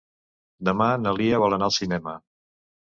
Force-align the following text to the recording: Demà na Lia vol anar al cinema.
Demà 0.69 0.87
na 1.03 1.15
Lia 1.19 1.43
vol 1.45 1.59
anar 1.61 1.71
al 1.71 1.79
cinema. 1.79 2.19